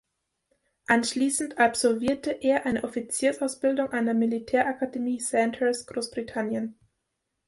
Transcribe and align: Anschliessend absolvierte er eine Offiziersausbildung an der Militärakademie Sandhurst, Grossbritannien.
Anschliessend 0.87 1.59
absolvierte 1.59 2.31
er 2.31 2.65
eine 2.65 2.83
Offiziersausbildung 2.85 3.91
an 3.91 4.05
der 4.05 4.15
Militärakademie 4.15 5.19
Sandhurst, 5.19 5.85
Grossbritannien. 5.85 6.75